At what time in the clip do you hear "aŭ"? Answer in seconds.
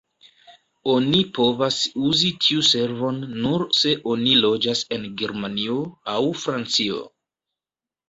6.19-6.21